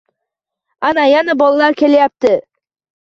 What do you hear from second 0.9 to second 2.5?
yana bolalar kelyapti